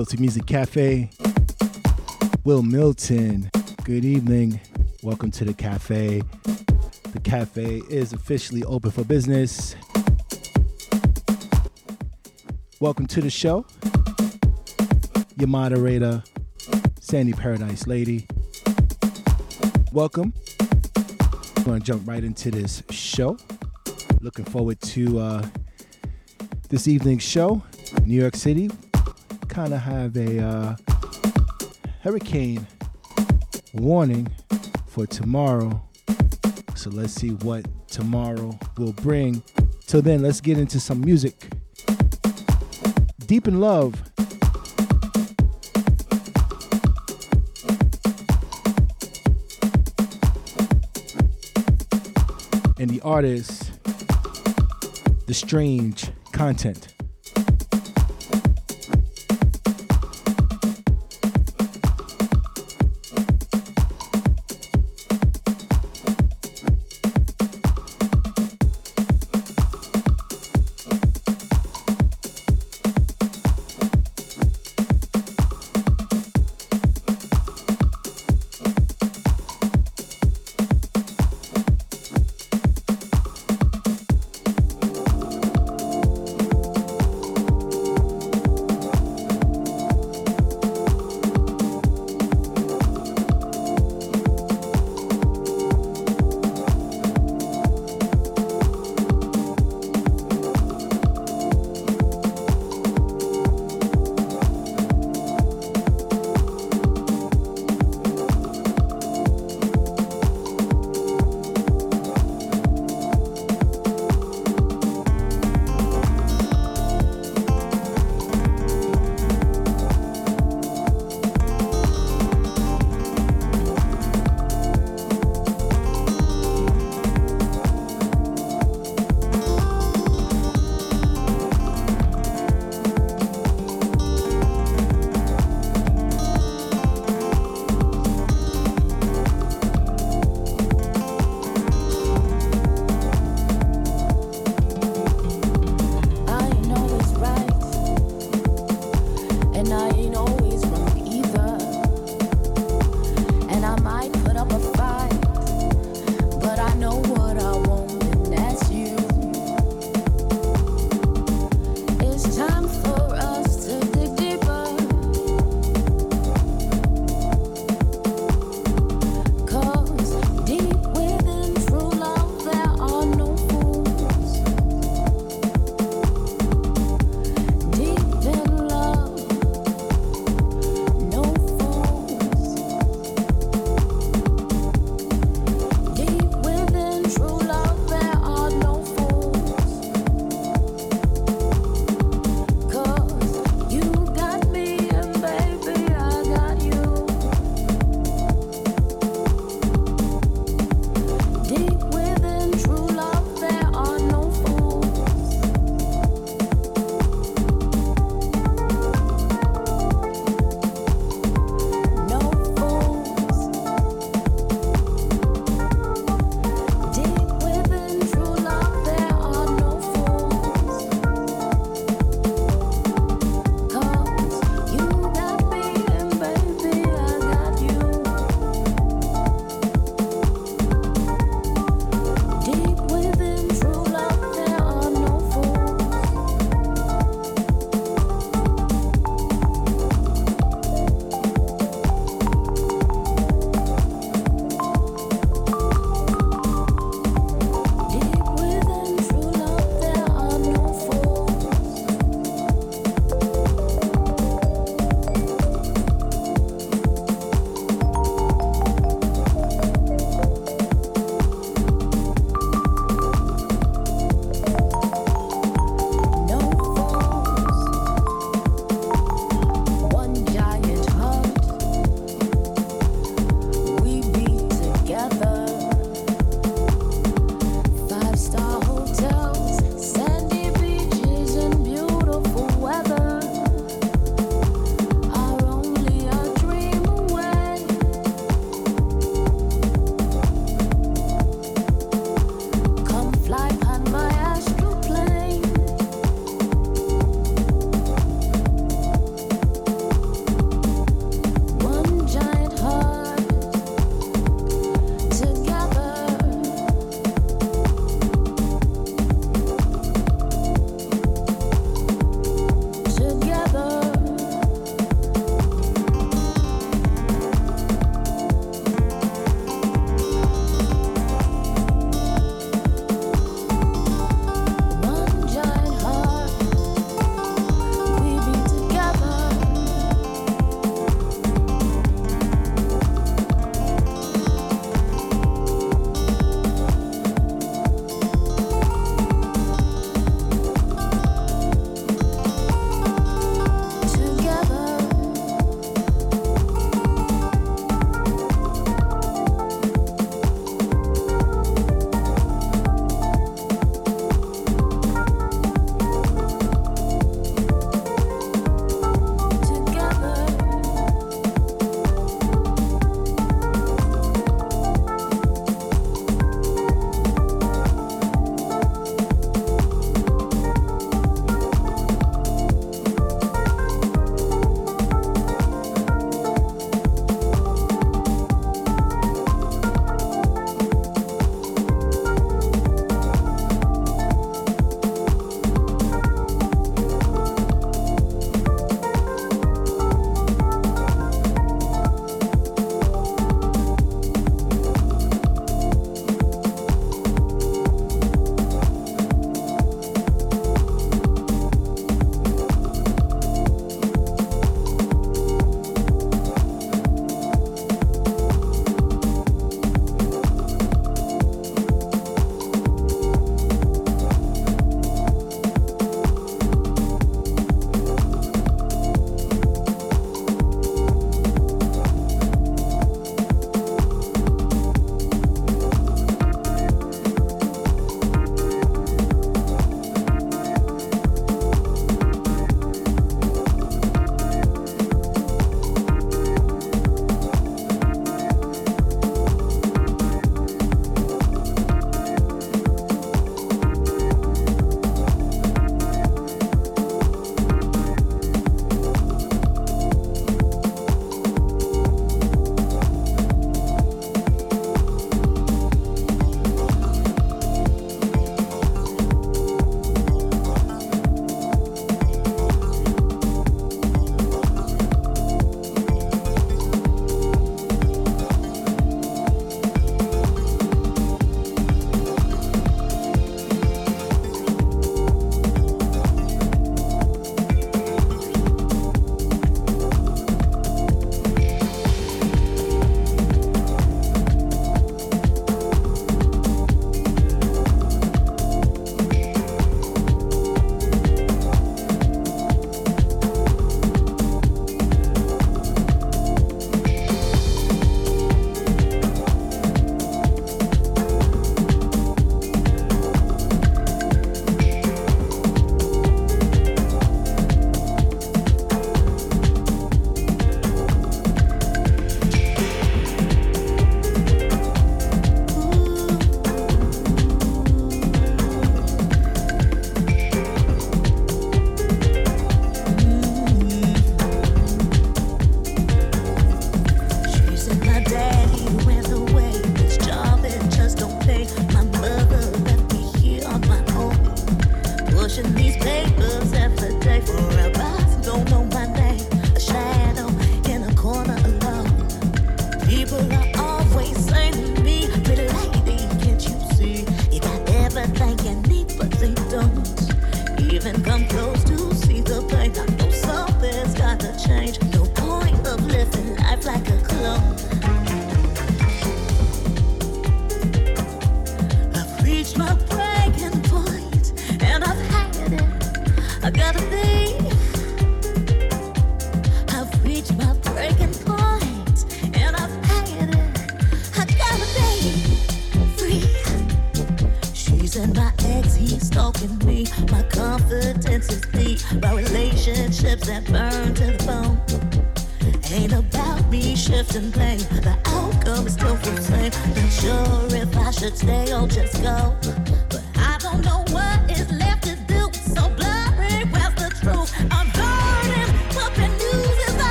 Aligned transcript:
Milton 0.00 0.20
Music 0.22 0.46
Cafe. 0.46 1.10
Wil 2.44 2.62
Milton, 2.62 3.50
good 3.84 4.02
evening. 4.02 4.58
Welcome 5.02 5.30
to 5.32 5.44
the 5.44 5.52
cafe. 5.52 6.22
The 7.12 7.20
cafe 7.22 7.82
is 7.90 8.14
officially 8.14 8.64
open 8.64 8.92
for 8.92 9.04
business. 9.04 9.76
Welcome 12.80 13.08
to 13.08 13.20
the 13.20 13.28
show. 13.28 13.66
Your 15.36 15.48
moderator, 15.48 16.22
Sandy 16.98 17.34
Paradise 17.34 17.86
Lady. 17.86 18.26
Welcome. 19.92 20.32
I'm 21.58 21.64
going 21.64 21.80
to 21.80 21.86
jump 21.86 22.08
right 22.08 22.24
into 22.24 22.50
this 22.50 22.82
show. 22.88 23.36
Looking 24.22 24.46
forward 24.46 24.80
to 24.80 25.18
uh, 25.18 25.46
this 26.70 26.88
evening's 26.88 27.22
show. 27.22 27.62
New 28.06 28.18
York 28.18 28.34
City 28.34 28.70
kind 29.50 29.74
of 29.74 29.80
have 29.80 30.16
a 30.16 30.38
uh, 30.38 30.76
hurricane 32.02 32.64
warning 33.74 34.28
for 34.86 35.06
tomorrow. 35.06 35.82
So 36.76 36.88
let's 36.90 37.12
see 37.12 37.30
what 37.30 37.66
tomorrow 37.88 38.56
will 38.78 38.92
bring. 38.92 39.42
Till 39.88 40.02
then, 40.02 40.22
let's 40.22 40.40
get 40.40 40.56
into 40.56 40.78
some 40.78 41.00
music. 41.00 41.48
Deep 43.26 43.48
in 43.48 43.58
Love. 43.58 44.00
And 52.78 52.88
the 52.88 53.00
artist, 53.02 53.72
The 55.26 55.34
Strange 55.34 56.08
Content. 56.30 56.94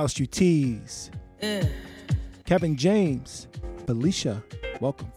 House 0.00 0.18
You 0.18 0.24
Tease, 0.24 1.10
mm. 1.42 1.70
Kevin 2.46 2.74
James, 2.74 3.48
Felicia, 3.84 4.42
welcome. 4.80 5.12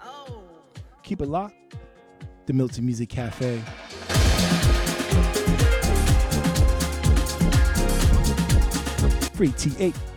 Oh. 0.00 0.40
Keep 1.02 1.20
it 1.20 1.26
locked, 1.26 1.74
the 2.46 2.52
Milton 2.52 2.86
Music 2.86 3.08
Cafe. 3.08 3.58
Free 9.32 9.48
T8. 9.48 10.13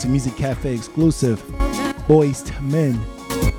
Milton 0.00 0.12
Music 0.12 0.36
Cafe 0.36 0.74
exclusive. 0.74 1.44
To 2.06 2.62
Men. 2.62 2.98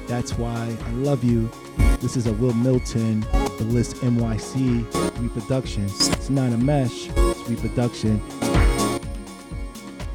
That's 0.08 0.34
why 0.40 0.76
I 0.84 0.92
love 0.94 1.24
you. 1.24 1.52
This 2.00 2.18
is 2.18 2.26
a 2.26 2.34
Wil 2.34 2.54
Milton, 2.54 3.20
the 3.60 3.66
Bliss 3.70 3.94
NYC 3.94 5.22
reproduction. 5.22 5.86
It's 5.86 6.32
not 6.32 6.52
a 6.52 6.58
mesh, 6.58 7.10
it's 7.16 7.48
reproduction. 7.48 8.20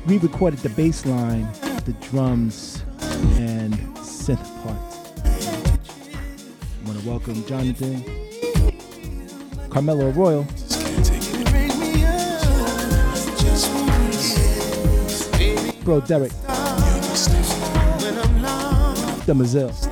We 0.06 0.18
recorded 0.18 0.58
the 0.58 0.70
bass 0.70 1.06
line, 1.06 1.48
the 1.84 1.94
drums, 2.10 2.82
and 3.38 3.74
synth 3.98 4.42
part. 4.64 4.82
I 5.24 6.88
want 6.88 7.00
to 7.00 7.08
welcome 7.08 7.46
Jonathan, 7.46 8.02
Carmelo 9.70 10.10
Royal, 10.10 10.44
Bro 15.86 16.00
Derek, 16.00 16.32
the 19.24 19.32
Mazelle. 19.36 19.85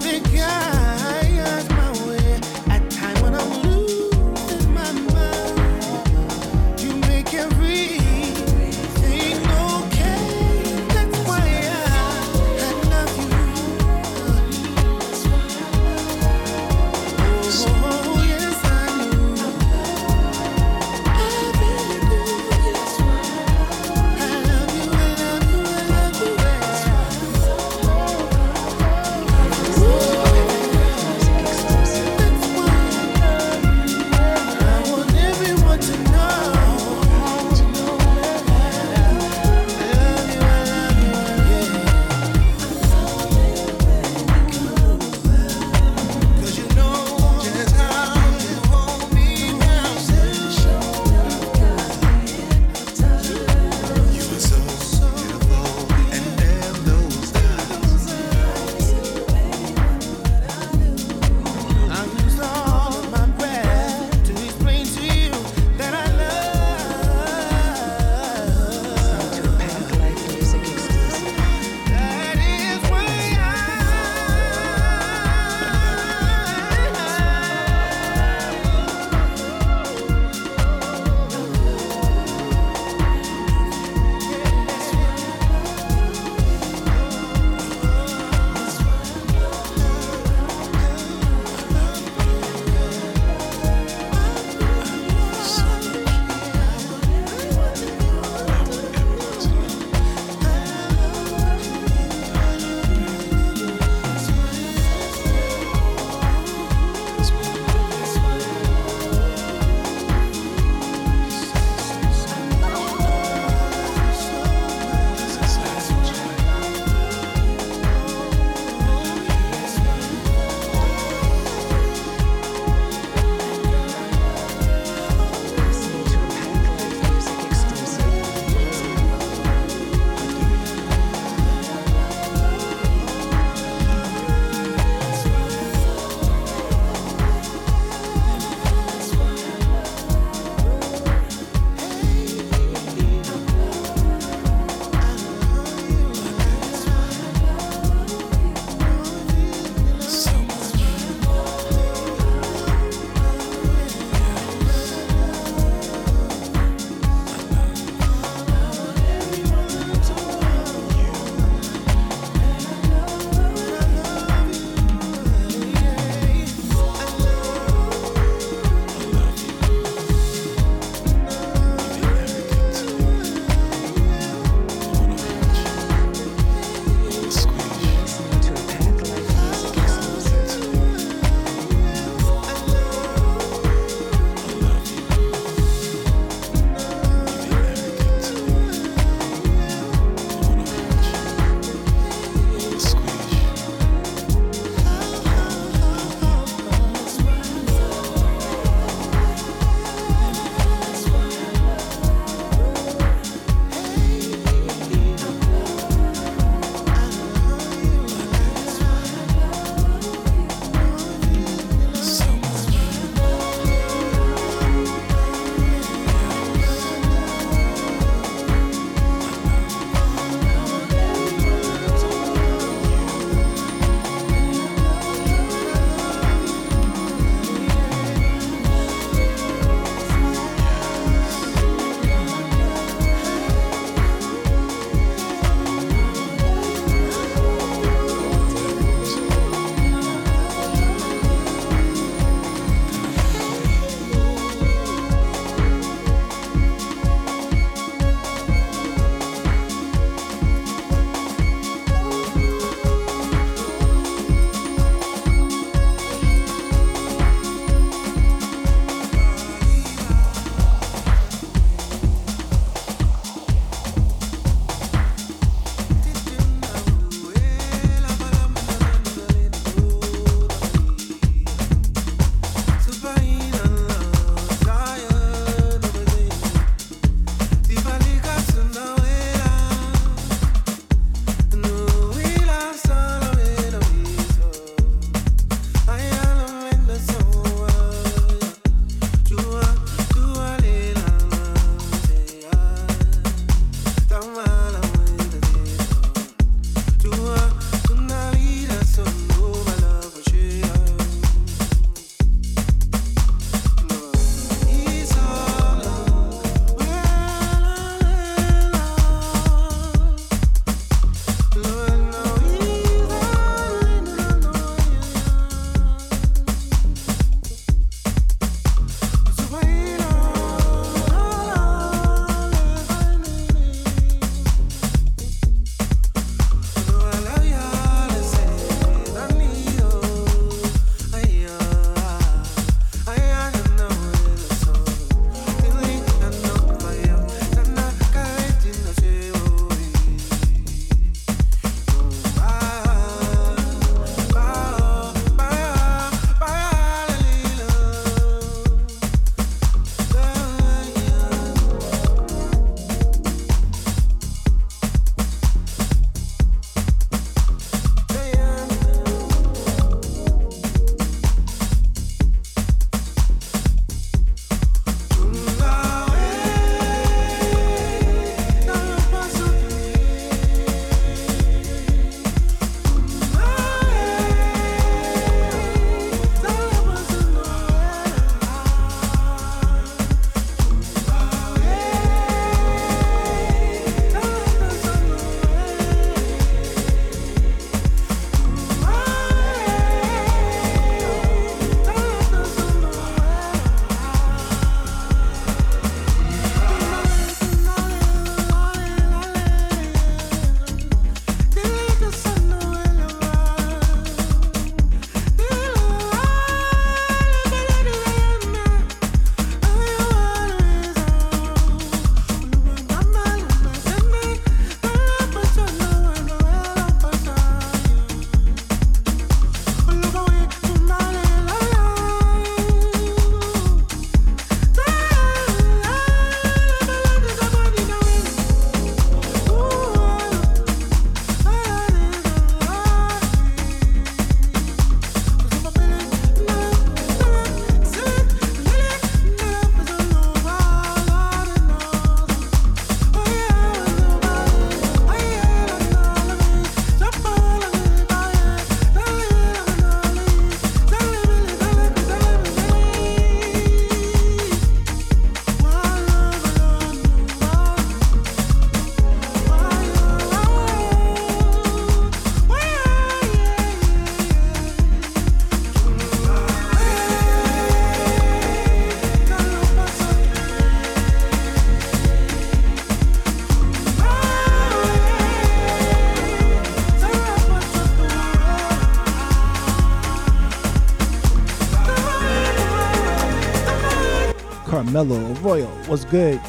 Carmelo 484.95 485.35
Arroyo, 485.35 485.67
what's 485.89 486.05
good? 486.05 486.41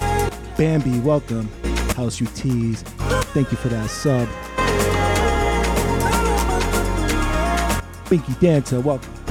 Bambi, 0.56 1.00
welcome. 1.00 1.50
House 1.96 2.20
You 2.20 2.28
Tease, 2.28 2.84
thank 3.34 3.50
you 3.50 3.58
for 3.58 3.70
that 3.70 3.90
sub. 3.90 4.30
Pinky 8.08 8.34
Dancer, 8.40 8.80
welcome. 8.82 9.25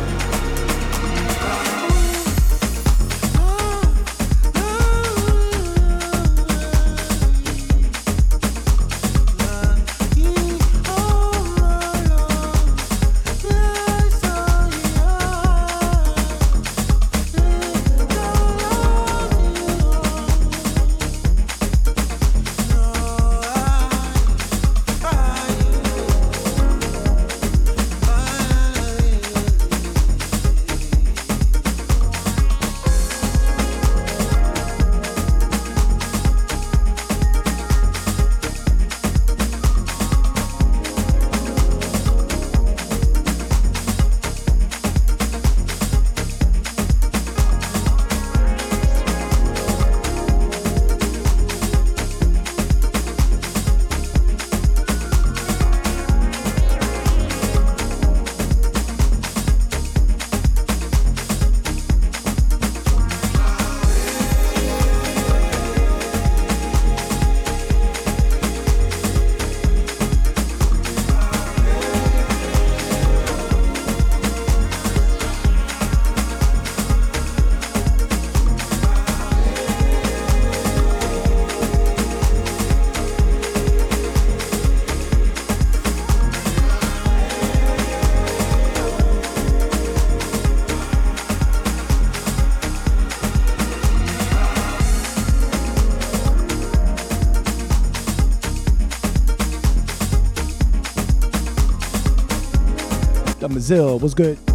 The 103.66 103.77
Mazil, 103.77 104.00
what's 104.00 104.12
good? 104.12 104.53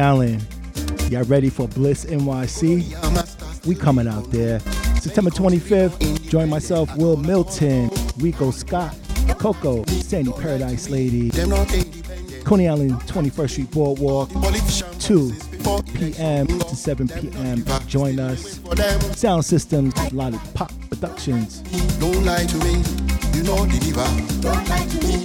Coney 0.00 0.08
Island. 0.08 0.46
Y'all 1.10 1.24
ready 1.24 1.50
for 1.50 1.68
Bliss 1.68 2.06
NYC? 2.06 3.66
We 3.66 3.74
coming 3.74 4.08
out 4.08 4.30
there. 4.30 4.60
September 5.00 5.30
25th, 5.30 6.28
join 6.28 6.48
myself, 6.48 6.94
Wil 6.96 7.16
Milton, 7.18 7.90
Rico 8.18 8.50
Scott, 8.50 8.96
Coco, 9.38 9.84
Sandy 9.86 10.32
Paradise 10.32 10.88
Lady, 10.88 11.30
Coney 12.44 12.68
Island 12.68 12.92
21st 13.02 13.50
Street 13.50 13.70
Boardwalk, 13.70 14.30
2 15.00 15.32
p.m. 15.94 16.46
to 16.46 16.76
7 16.76 17.08
p.m. 17.08 17.64
Join 17.86 18.18
us. 18.18 18.60
Sound 19.18 19.44
Systems, 19.44 19.94
Lollipop 20.12 20.72
Productions. 20.88 21.60
Don't 21.98 22.24
lie 22.24 22.44
to 22.46 22.56
me, 22.58 22.72
you 23.34 23.42
know 23.42 23.66
the 23.66 23.78
diva. 23.80 24.06
Don't 24.40 24.68
lie 24.68 24.86
to 24.86 25.06
me. 25.06 25.19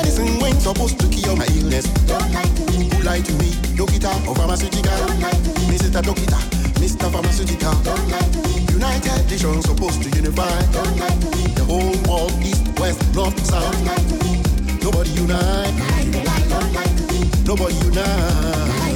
Medicine 0.00 0.40
when 0.40 0.58
supposed 0.58 0.98
to 0.98 1.06
cure 1.08 1.36
my 1.36 1.44
illness. 1.56 1.84
Don't 2.08 2.32
lie 2.32 2.42
to 2.42 2.64
me. 2.72 2.88
Who 2.88 3.02
lie 3.02 3.20
to 3.20 3.32
me? 3.34 3.50
Dokita 3.76 4.08
or 4.26 4.34
pharmaceutical? 4.34 4.96
Don't 4.96 5.20
lie 5.20 5.30
to 5.30 5.50
me. 5.60 5.76
Mr. 5.76 6.00
Dokita, 6.00 6.40
Mr. 6.80 7.12
Pharmaceutical. 7.12 7.74
Don't 7.84 8.08
lie 8.08 8.28
to 8.32 8.40
me. 8.48 8.64
United 8.72 9.30
Nations 9.30 9.66
supposed 9.66 10.02
to 10.02 10.08
unify. 10.16 10.48
Don't 10.72 10.96
lie 10.96 11.08
to 11.08 11.28
me. 11.36 11.42
The 11.52 11.64
whole 11.64 11.92
world, 12.08 12.32
east, 12.40 12.64
west, 12.80 13.14
north, 13.14 13.38
south. 13.44 13.70
Don't 13.72 13.84
lie 13.84 14.04
to 14.10 14.16
me. 14.24 14.42
Nobody 14.80 15.10
unite. 15.10 15.74
Lie, 15.76 16.24
lie. 16.24 16.48
Don't 16.48 16.72
lie 16.72 16.92
to 16.98 17.04
me. 17.12 17.20
Nobody 17.44 17.74
unite. 17.84 18.89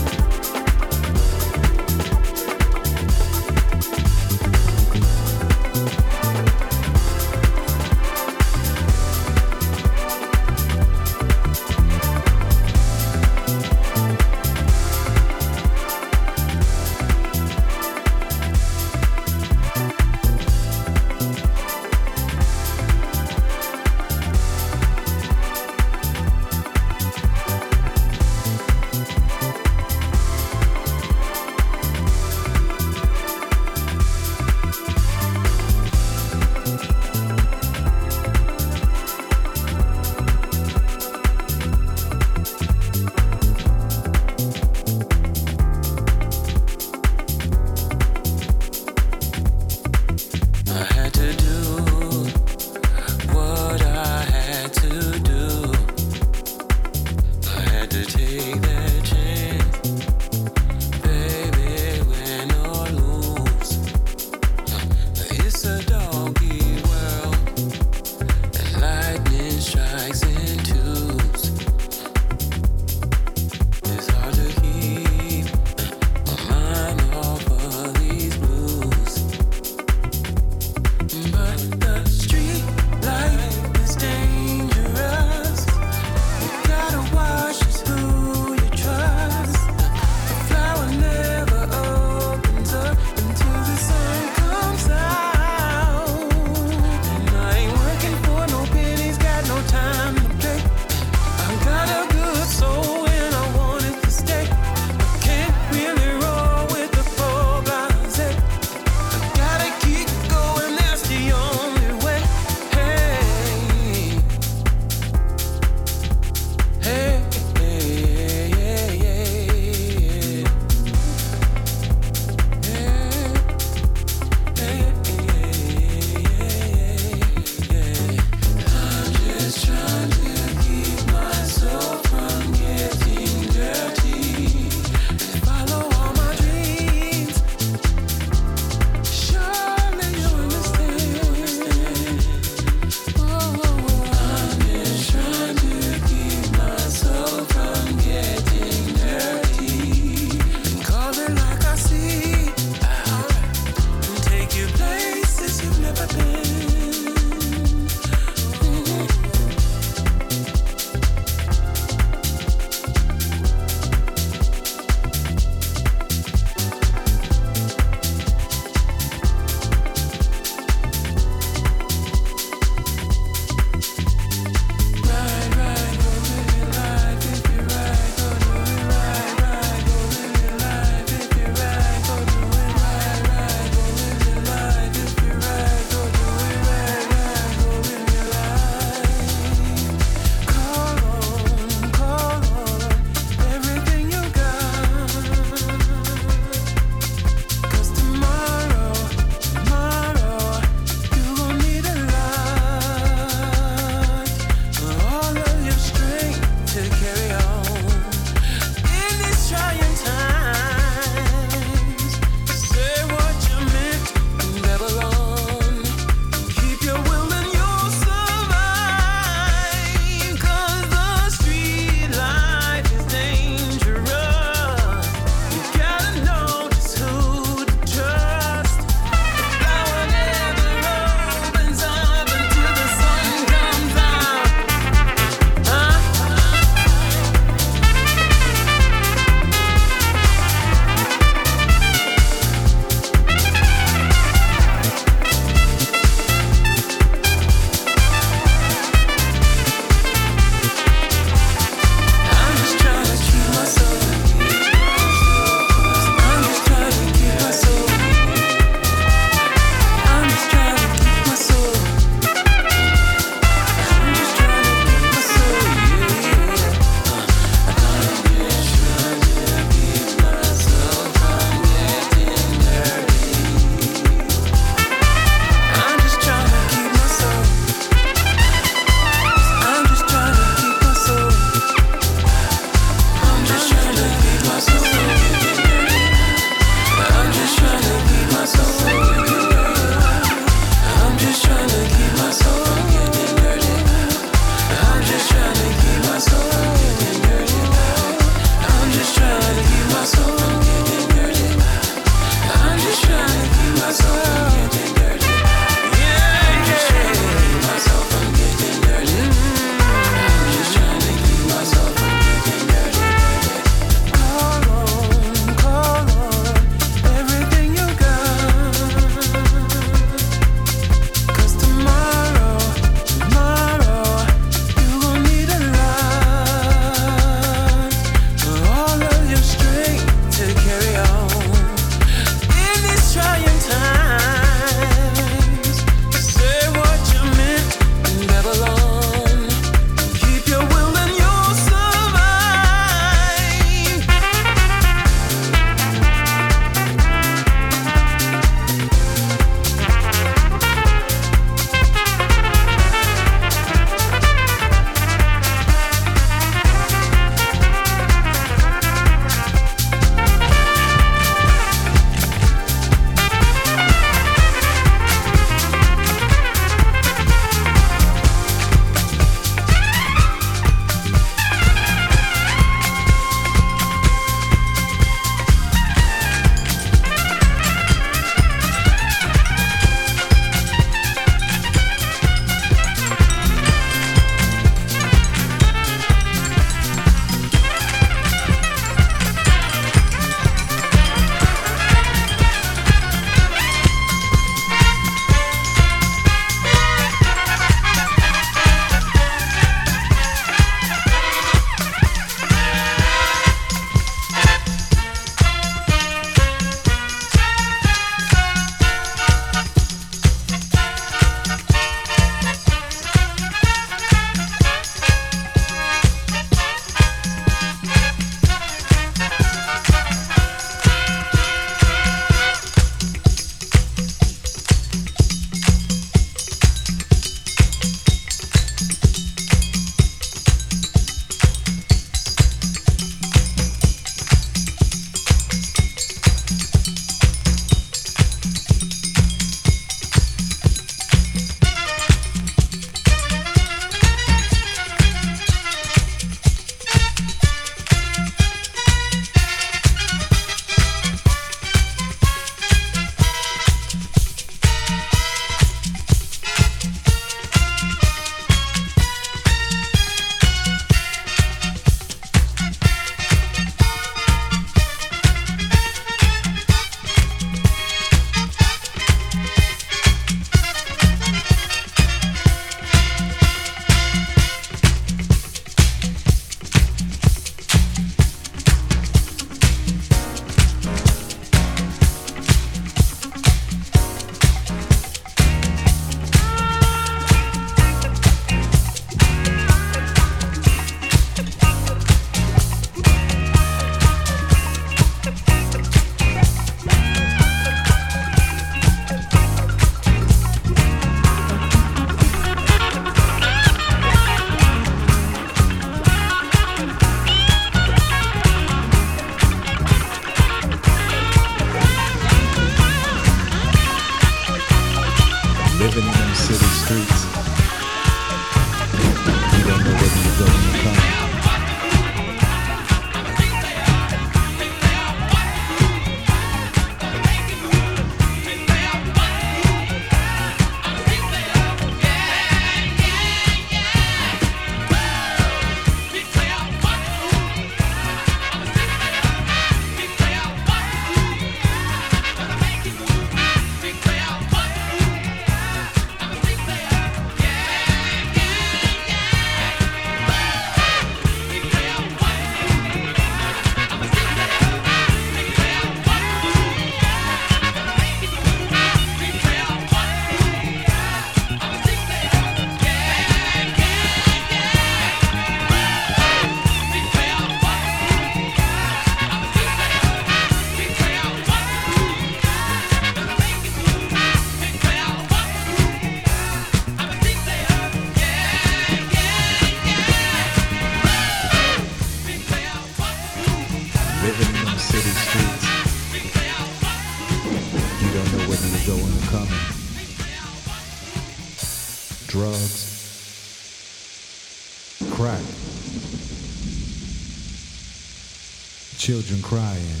Children 599.30 599.42
crying, 599.42 600.00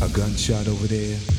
a 0.00 0.08
gunshot 0.14 0.68
over 0.68 0.86
there. 0.86 1.31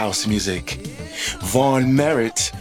House 0.00 0.26
music. 0.26 0.78
Vaughn 1.42 1.94
Merritt 1.94 2.52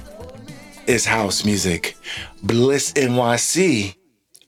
is 0.88 1.06
house 1.06 1.46
music. 1.46 1.96
Bliss 2.44 2.92
NYC 2.92 3.96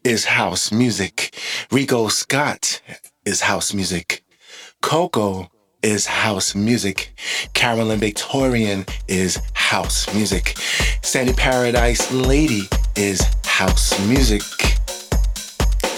is 0.03 0.25
house 0.25 0.73
music. 0.73 1.33
Ricoh 1.69 2.11
Scott 2.11 2.81
is 3.23 3.39
house 3.39 3.73
music. 3.73 4.25
Coco 4.81 5.49
is 5.81 6.05
house 6.05 6.53
music. 6.53 7.13
Carolyn 7.53 8.01
Victorian 8.01 8.85
is 9.07 9.39
house 9.53 10.13
music. 10.13 10.57
Sandy 11.01 11.31
Paradise 11.31 12.11
Lady 12.11 12.63
is 12.97 13.21
house 13.45 13.97
music. 14.05 14.41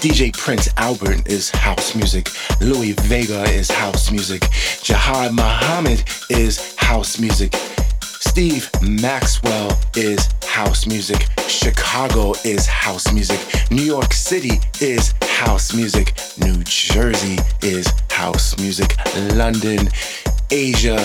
DJ 0.04 0.34
Prince 0.34 0.68
Albert 0.76 1.30
is 1.30 1.50
house 1.52 1.96
music. 1.96 2.28
Louie 2.60 2.92
Vega 3.04 3.44
is 3.44 3.72
house 3.72 4.12
music. 4.12 4.42
Jihad 4.82 5.32
Muhammad 5.34 6.04
is 6.30 6.76
house 6.76 7.22
music. 7.22 7.56
Steve 8.02 8.70
Maxwell 8.82 9.72
is 9.96 10.28
house 10.44 10.86
music. 10.86 11.26
Chicago 11.48 12.34
is 12.44 12.66
house 12.66 13.14
music. 13.14 13.40
New 13.72 13.82
York 13.82 14.12
City 14.12 14.60
is 14.82 15.14
house 15.22 15.74
music. 15.74 16.14
New 16.38 16.62
Jersey 16.66 17.38
is 17.62 17.90
house 18.12 18.60
music. 18.60 18.98
London, 19.36 19.88
Asia, 20.52 21.00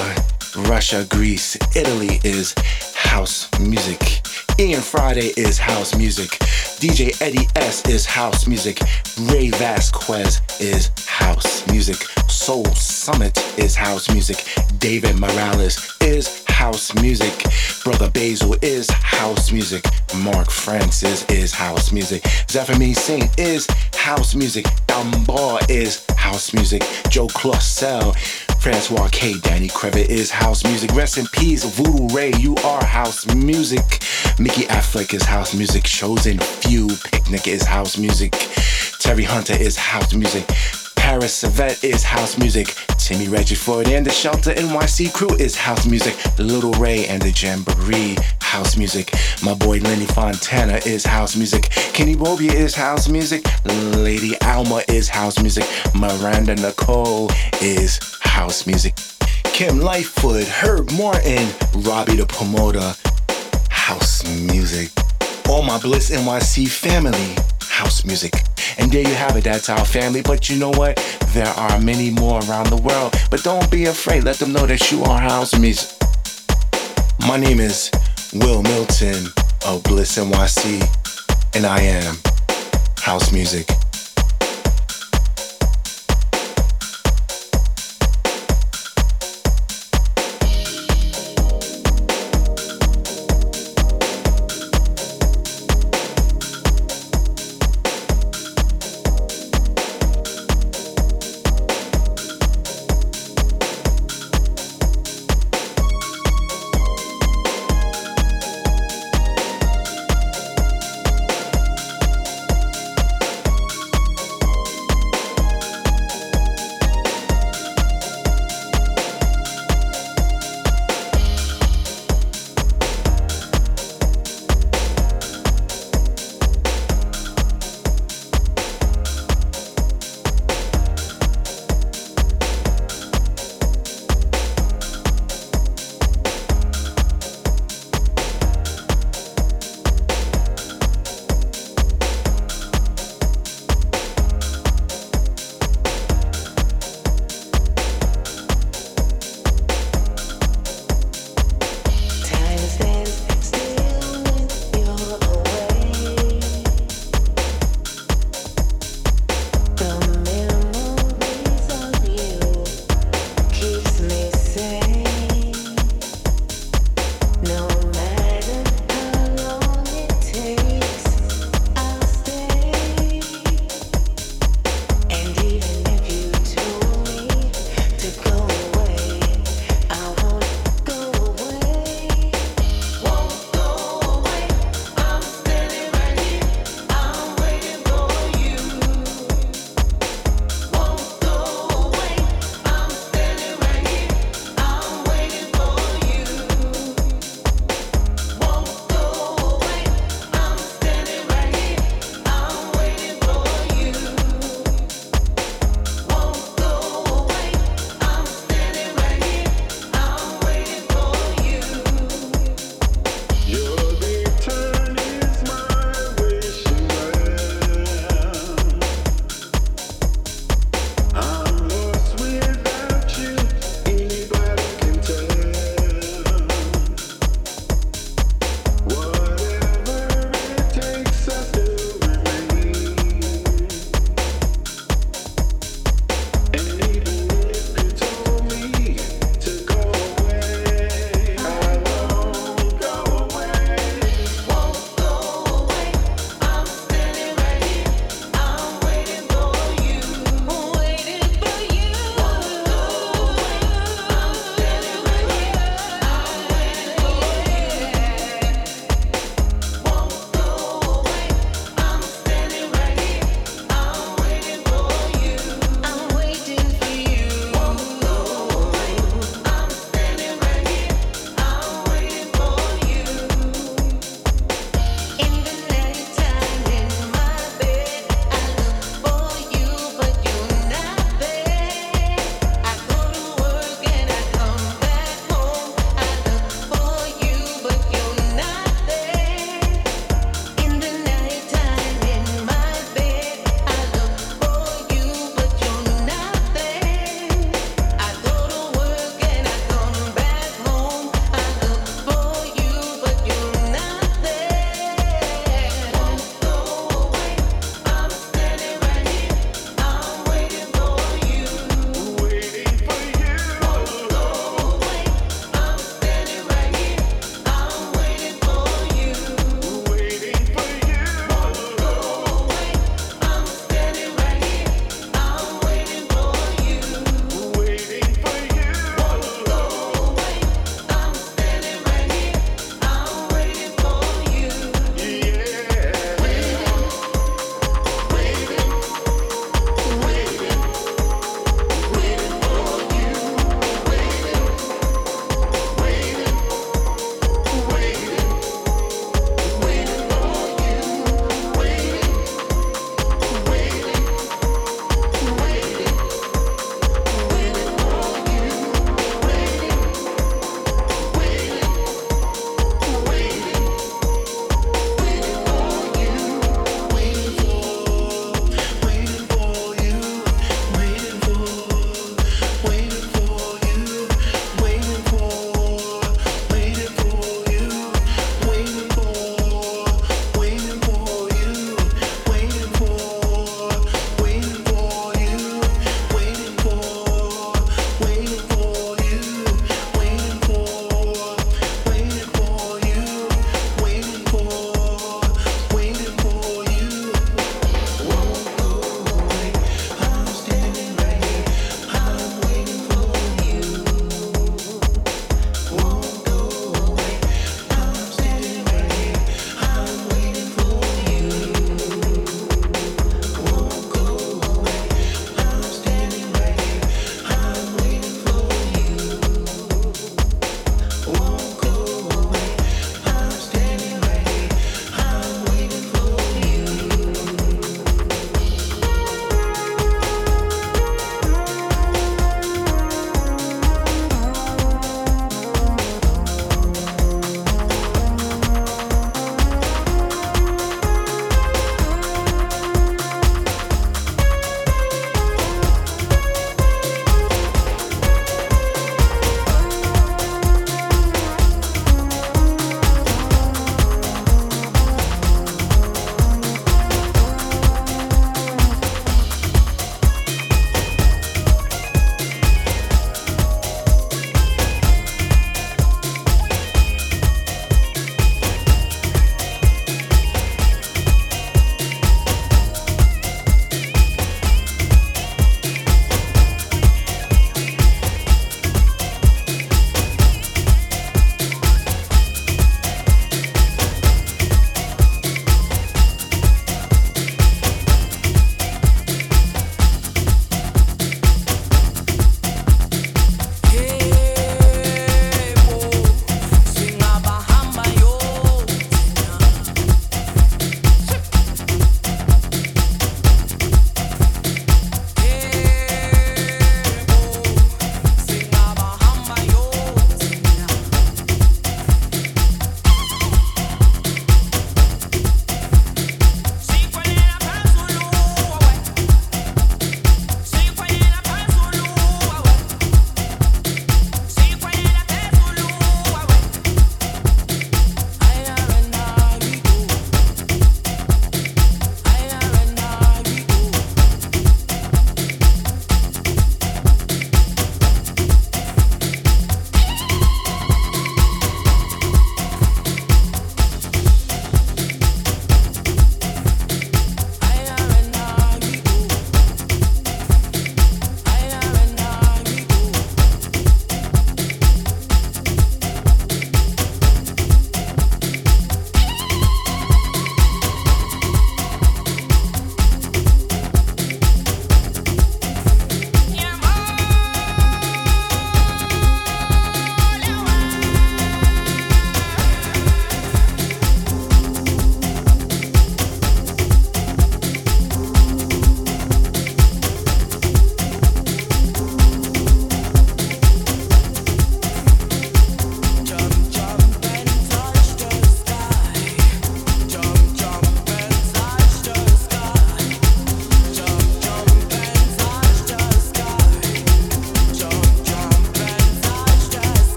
Russia, 0.67 1.07
Greece, 1.09 1.57
Italy 1.77 2.19
is 2.25 2.53
house 2.97 3.49
music. 3.61 4.23
Ian 4.59 4.81
Friday 4.81 5.31
is 5.37 5.57
house 5.57 5.95
music. 5.95 6.37
DJ 6.79 7.21
Eddie 7.21 7.49
S 7.57 7.85
is 7.89 8.07
house 8.07 8.47
music. 8.47 8.79
Ray 9.23 9.51
Vasquez 9.51 10.41
is 10.61 10.93
house 11.07 11.67
music. 11.73 11.97
Soul 12.29 12.65
Summit 12.67 13.37
is 13.59 13.75
house 13.75 14.09
music. 14.11 14.45
David 14.79 15.19
Morales 15.19 15.97
is 16.01 16.45
house 16.47 16.95
music. 17.03 17.35
Brother 17.83 18.09
Basil 18.11 18.55
is 18.63 18.89
house 18.91 19.51
music. 19.51 19.85
Mark 20.19 20.53
Francis 20.53 21.25
is 21.29 21.53
house 21.53 21.91
music. 21.91 22.23
Zephyrine 22.47 22.95
Singh 22.95 23.29
is 23.37 23.67
house 23.95 24.37
music. 24.37 24.65
Dunbar 24.87 25.59
is 25.69 26.07
house 26.17 26.55
music. 26.55 26.83
Joe 27.11 27.27
Claussell, 27.27 28.15
Francois 28.61 29.09
K. 29.13 29.39
Danny 29.41 29.69
Krivit 29.69 30.09
is 30.09 30.31
house 30.31 30.65
music. 30.65 30.93
Rest 30.93 31.17
in 31.17 31.27
peace, 31.27 31.65
Voodoo 31.65 32.09
Ray, 32.15 32.33
you 32.39 32.57
are 32.65 32.85
house 32.85 33.25
music. 33.35 34.03
Mickey 34.39 34.63
Affleck 34.63 35.15
is 35.15 35.23
house 35.23 35.55
music. 35.55 35.85
Chosen 35.85 36.39
Few, 36.39 36.89
Picnic 37.05 37.47
is 37.47 37.63
house 37.63 37.97
music. 37.97 38.33
Terry 38.99 39.23
Hunter 39.23 39.55
is 39.55 39.77
house 39.77 40.13
music. 40.13 40.45
Paris 41.09 41.43
Savette 41.43 41.85
is 41.85 42.03
house 42.03 42.37
music. 42.37 42.75
Timmy 42.99 43.29
Regisford 43.29 43.89
and 43.89 44.05
the 44.05 44.11
Shelter 44.11 44.53
NYC 44.53 45.11
crew 45.11 45.35
is 45.37 45.57
house 45.57 45.87
music. 45.87 46.15
Little 46.39 46.73
Ray 46.73 47.07
and 47.07 47.23
the 47.23 47.31
Jamboree, 47.31 48.15
house 48.43 48.77
music. 48.77 49.15
My 49.43 49.55
boy 49.55 49.79
Lenny 49.79 50.05
Fontana 50.05 50.75
is 50.85 51.07
house 51.07 51.35
music. 51.35 51.71
Kenny 51.95 52.15
Bobien 52.15 52.53
is 52.53 52.75
house 52.75 53.09
music. 53.09 53.43
Lady 53.65 54.39
Alma 54.43 54.83
is 54.87 55.09
house 55.09 55.41
music. 55.41 55.65
Miranda 55.95 56.57
Nicole 56.57 57.31
is 57.63 57.99
house 58.21 58.67
music. 58.67 58.95
Kim 59.45 59.81
Lightfoot, 59.81 60.47
Herb 60.47 60.93
Martin, 60.93 61.49
Robbie 61.75 62.17
the 62.17 62.27
Promoter, 62.27 62.93
house 63.71 64.29
music. 64.43 64.91
All 65.49 65.63
my 65.63 65.79
Bliss 65.81 66.11
NYC 66.11 66.69
family, 66.69 67.35
house 67.79 68.05
music. 68.05 68.33
And 68.79 68.91
there 68.91 69.07
you 69.07 69.15
have 69.15 69.37
it, 69.37 69.45
that's 69.45 69.69
our 69.69 69.85
family. 69.85 70.21
But 70.21 70.51
you 70.51 70.59
know 70.59 70.71
what? 70.71 70.97
There 71.29 71.47
are 71.47 71.81
many 71.81 72.11
more 72.11 72.41
around 72.41 72.71
the 72.71 72.77
world. 72.77 73.15
But 73.31 73.45
don't 73.45 73.71
be 73.71 73.87
afraid, 73.87 74.25
let 74.25 74.37
them 74.37 74.53
know 74.53 74.67
that 74.67 74.91
you 74.91 75.05
are 75.05 75.21
house 75.21 75.57
music. 75.57 75.89
My 77.21 77.37
name 77.37 77.61
is 77.61 77.91
Wil 78.35 78.63
Milton 78.63 79.27
of 79.65 79.85
Bliss 79.85 80.19
NYC, 80.19 80.83
and 81.55 81.65
I 81.65 81.81
am 81.83 82.17
house 82.97 83.31
music. 83.33 83.69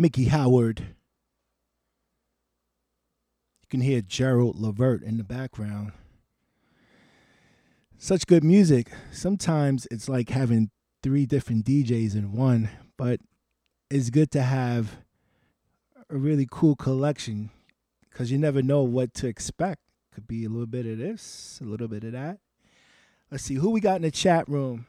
Miki 0.00 0.26
Howard. 0.26 0.78
You 3.62 3.66
can 3.68 3.80
hear 3.80 4.00
Gerald 4.00 4.56
Levert 4.56 5.02
in 5.02 5.18
the 5.18 5.24
background. 5.24 5.90
Such 7.98 8.28
good 8.28 8.44
music. 8.44 8.92
Sometimes 9.10 9.88
it's 9.90 10.08
like 10.08 10.28
having 10.28 10.70
three 11.02 11.26
different 11.26 11.64
DJs 11.66 12.14
in 12.14 12.30
one, 12.32 12.70
but 12.96 13.18
it's 13.90 14.10
good 14.10 14.30
to 14.30 14.42
have 14.42 14.98
a 16.08 16.16
really 16.16 16.46
cool 16.48 16.76
collection 16.76 17.50
because 18.08 18.30
you 18.30 18.38
never 18.38 18.62
know 18.62 18.82
what 18.82 19.14
to 19.14 19.26
expect. 19.26 19.80
Could 20.14 20.28
be 20.28 20.44
a 20.44 20.48
little 20.48 20.66
bit 20.66 20.86
of 20.86 20.98
this, 20.98 21.58
a 21.60 21.64
little 21.64 21.88
bit 21.88 22.04
of 22.04 22.12
that. 22.12 22.38
Let's 23.32 23.42
see 23.42 23.54
who 23.54 23.70
we 23.70 23.80
got 23.80 23.96
in 23.96 24.02
the 24.02 24.12
chat 24.12 24.48
room. 24.48 24.86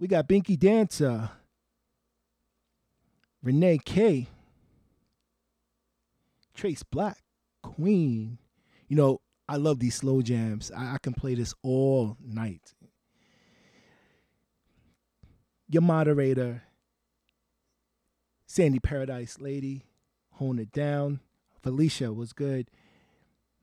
We 0.00 0.08
got 0.08 0.28
Binky 0.28 0.58
Dancer. 0.58 1.30
Renee 3.42 3.78
K, 3.84 4.28
Trace 6.54 6.82
Black, 6.82 7.18
Queen. 7.62 8.38
You 8.88 8.96
know, 8.96 9.20
I 9.48 9.56
love 9.56 9.78
these 9.78 9.94
slow 9.94 10.22
jams. 10.22 10.70
I, 10.70 10.94
I 10.94 10.98
can 11.02 11.14
play 11.14 11.34
this 11.34 11.54
all 11.62 12.16
night. 12.20 12.74
Your 15.68 15.82
moderator, 15.82 16.62
Sandy 18.46 18.80
Paradise 18.80 19.38
Lady, 19.38 19.84
hone 20.32 20.58
it 20.58 20.72
down. 20.72 21.20
Felicia 21.62 22.12
was 22.12 22.32
good. 22.32 22.70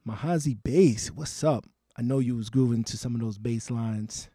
Mahazi 0.07 0.55
Bass, 0.63 1.09
what's 1.09 1.43
up? 1.43 1.65
I 1.97 2.01
know 2.01 2.19
you 2.19 2.35
was 2.35 2.49
grooving 2.49 2.83
to 2.85 2.97
some 2.97 3.15
of 3.15 3.21
those 3.21 3.37
bass 3.37 3.71
lines. 3.71 4.29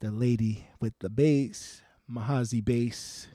The 0.00 0.10
lady 0.10 0.66
with 0.80 0.92
the 0.98 1.08
bass, 1.08 1.80
Mahazi 2.10 2.62
Bass. 2.62 3.28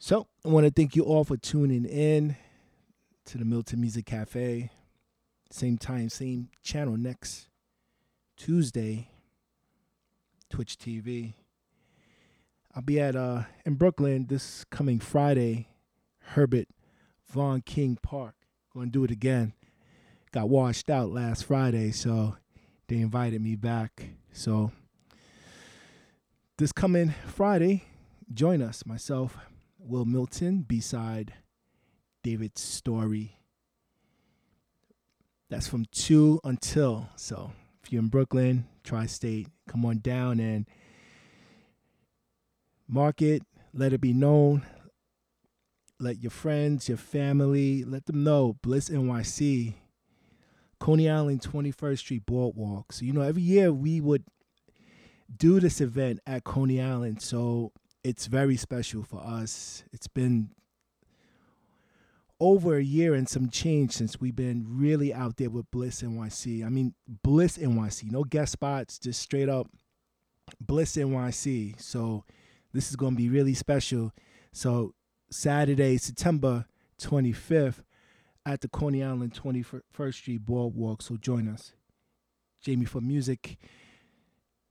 So 0.00 0.28
I 0.44 0.48
want 0.48 0.64
to 0.64 0.70
thank 0.70 0.94
you 0.94 1.02
all 1.02 1.24
for 1.24 1.36
tuning 1.36 1.84
in 1.84 2.36
to 3.26 3.36
the 3.36 3.44
Milton 3.44 3.80
Music 3.80 4.06
Cafe. 4.06 4.70
Same 5.50 5.76
time, 5.76 6.08
same 6.08 6.50
channel 6.62 6.96
next 6.96 7.48
Tuesday, 8.36 9.10
Twitch 10.48 10.78
TV. 10.78 11.34
I'll 12.76 12.82
be 12.82 13.00
at 13.00 13.16
uh 13.16 13.42
in 13.66 13.74
Brooklyn 13.74 14.26
this 14.28 14.64
coming 14.70 15.00
Friday, 15.00 15.66
Herbert 16.20 16.68
Von 17.26 17.60
King 17.60 17.98
Park. 18.00 18.36
Gonna 18.72 18.86
do 18.86 19.02
it 19.02 19.10
again. 19.10 19.52
Got 20.30 20.48
washed 20.48 20.90
out 20.90 21.10
last 21.10 21.44
Friday, 21.44 21.90
so 21.90 22.36
they 22.86 22.98
invited 22.98 23.42
me 23.42 23.56
back. 23.56 24.10
So 24.30 24.70
this 26.56 26.70
coming 26.70 27.14
Friday, 27.26 27.82
join 28.32 28.62
us, 28.62 28.86
myself, 28.86 29.36
Wil 29.88 30.04
Milton, 30.04 30.62
beside 30.62 31.32
David 32.22 32.58
Story. 32.58 33.38
That's 35.50 35.66
from 35.66 35.86
two 35.90 36.40
until. 36.44 37.08
So 37.16 37.52
if 37.82 37.92
you're 37.92 38.02
in 38.02 38.08
Brooklyn, 38.08 38.66
tri-state, 38.84 39.48
come 39.66 39.84
on 39.86 39.98
down 39.98 40.40
and 40.40 40.66
mark 42.86 43.22
it, 43.22 43.42
let 43.72 43.92
it 43.92 44.00
be 44.00 44.12
known. 44.12 44.66
Let 45.98 46.22
your 46.22 46.30
friends, 46.30 46.88
your 46.88 46.98
family, 46.98 47.82
let 47.82 48.06
them 48.06 48.22
know. 48.22 48.56
Bliss 48.62 48.88
NYC, 48.88 49.74
Coney 50.78 51.08
Island 51.08 51.40
21st 51.40 51.98
Street 51.98 52.26
Boardwalk. 52.26 52.92
So, 52.92 53.04
you 53.04 53.12
know, 53.12 53.22
every 53.22 53.42
year 53.42 53.72
we 53.72 54.00
would 54.00 54.24
do 55.34 55.60
this 55.60 55.80
event 55.80 56.20
at 56.26 56.44
Coney 56.44 56.80
Island. 56.80 57.20
So 57.20 57.72
it's 58.08 58.26
very 58.26 58.56
special 58.56 59.02
for 59.02 59.20
us. 59.20 59.84
It's 59.92 60.08
been 60.08 60.48
over 62.40 62.78
a 62.78 62.82
year 62.82 63.12
and 63.12 63.28
some 63.28 63.50
change 63.50 63.92
since 63.92 64.18
we've 64.18 64.34
been 64.34 64.64
really 64.66 65.12
out 65.12 65.36
there 65.36 65.50
with 65.50 65.70
Bliss 65.70 66.00
NYC. 66.00 66.64
I 66.64 66.70
mean, 66.70 66.94
Bliss 67.22 67.58
NYC, 67.58 68.10
no 68.10 68.24
guest 68.24 68.52
spots, 68.52 68.98
just 68.98 69.20
straight 69.20 69.50
up 69.50 69.66
Bliss 70.58 70.96
NYC. 70.96 71.78
So 71.78 72.24
this 72.72 72.88
is 72.88 72.96
going 72.96 73.12
to 73.12 73.18
be 73.18 73.28
really 73.28 73.52
special. 73.52 74.12
So 74.52 74.94
Saturday, 75.30 75.98
September 75.98 76.64
25th 76.98 77.82
at 78.46 78.62
the 78.62 78.68
Coney 78.68 79.04
Island 79.04 79.34
21st 79.34 80.14
Street 80.14 80.46
Boardwalk. 80.46 81.02
So 81.02 81.18
join 81.18 81.46
us. 81.46 81.74
Jamie 82.62 82.86
for 82.86 83.02
Music. 83.02 83.58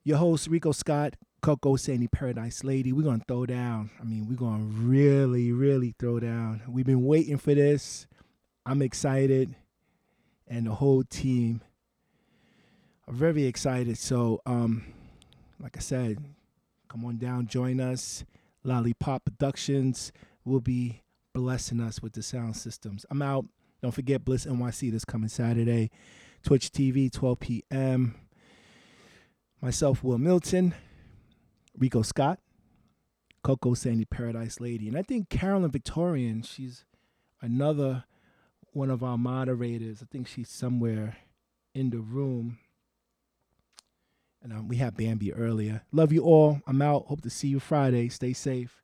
Your 0.04 0.18
host, 0.18 0.50
Ricoh 0.50 0.74
Scott, 0.74 1.18
Coco 1.42 1.76
Sandy 1.76 2.08
Paradise 2.08 2.64
Lady. 2.64 2.92
We're 2.92 3.04
to 3.20 3.26
throw 3.28 3.46
down. 3.46 3.92
I 4.00 4.04
mean, 4.04 4.28
we're 4.28 4.36
to 4.36 4.64
really, 4.64 5.52
really 5.52 5.94
throw 6.00 6.20
down. 6.20 6.62
We've 6.68 6.86
been 6.86 7.06
waiting 7.06 7.38
for 7.38 7.54
this. 7.54 8.08
I'm 8.66 8.82
excited. 8.82 9.56
And 10.48 10.68
the 10.68 10.74
whole 10.76 11.04
team 11.04 11.62
are 13.08 13.14
very 13.14 13.46
excited. 13.46 13.98
So, 13.98 14.42
um, 14.46 14.86
like 15.60 15.78
I 15.78 15.80
said, 15.80 16.18
come 16.90 17.06
on 17.06 17.18
down, 17.18 17.48
join 17.48 17.80
us. 17.80 18.24
Lollipop 18.64 19.26
Productions 19.26 20.12
will 20.44 20.60
be 20.60 21.02
blessing 21.34 21.80
us 21.80 22.02
with 22.02 22.14
the 22.14 22.24
sound 22.24 22.56
systems. 22.56 23.06
I'm 23.10 23.22
out. 23.22 23.46
Don't 23.82 23.94
forget 23.94 24.26
Bliss 24.26 24.46
NYC 24.46 24.92
this 24.92 25.06
coming 25.06 25.30
Saturday, 25.30 25.92
Twitch 26.44 26.72
TV, 26.72 27.12
12 27.12 27.40
p.m. 27.40 28.16
Myself, 29.62 30.04
Wil 30.04 30.18
Milton, 30.18 30.74
Ricoh 31.80 32.06
Scott, 32.06 32.40
Coco 33.44 33.74
Sandy 33.74 34.06
Paradise 34.06 34.60
Lady. 34.60 34.88
And 34.88 34.98
I 34.98 35.04
think 35.04 35.30
Carolyn 35.30 35.72
Victorian, 35.72 36.42
she's 36.42 36.86
another 37.42 38.06
one 38.74 38.90
of 38.90 39.04
our 39.04 39.18
moderators. 39.18 40.02
I 40.02 40.06
think 40.12 40.28
she's 40.28 40.50
somewhere 40.50 41.18
in 41.74 41.90
the 41.90 42.00
room. 42.00 42.60
And 44.42 44.54
um, 44.54 44.68
we 44.68 44.78
had 44.78 44.96
Bambi 44.96 45.34
earlier. 45.34 45.82
Love 45.92 46.12
you 46.12 46.24
all. 46.24 46.62
I'm 46.68 46.82
out. 46.82 47.06
Hope 47.08 47.22
to 47.22 47.30
see 47.30 47.48
you 47.48 47.60
Friday. 47.60 48.10
Stay 48.10 48.34
safe. 48.34 48.84